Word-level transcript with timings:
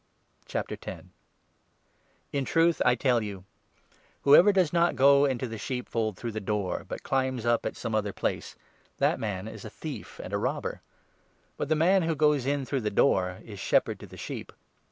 The 0.47 0.63
'Good 0.67 1.11
1° 2.33 2.45
truth 2.47 2.81
I 2.83 2.95
tell 2.95 3.21
you, 3.21 3.43
whoever 4.23 4.51
does 4.51 4.73
not 4.73 4.95
go 4.95 5.25
into 5.25 5.45
i 5.45 5.49
shepherd.1 5.49 5.49
the 5.51 5.57
sheepfold 5.59 6.17
through 6.17 6.31
the 6.31 6.39
door, 6.39 6.83
but 6.87 7.03
climbs 7.03 7.45
up 7.45 7.67
at 7.67 7.77
some 7.77 7.93
other 7.93 8.11
place, 8.11 8.55
that 8.97 9.19
man 9.19 9.47
is 9.47 9.63
a 9.63 9.69
thief 9.69 10.19
and 10.23 10.33
a 10.33 10.39
robber; 10.39 10.81
but 11.55 11.65
2 11.65 11.67
the 11.67 11.75
man 11.75 12.01
who 12.01 12.15
goes 12.15 12.47
in 12.47 12.65
through 12.65 12.81
the 12.81 12.89
door 12.89 13.41
is 13.45 13.59
shepherd 13.59 13.99
to 13.99 14.07
the 14.07 14.17
sheep. 14.17 14.51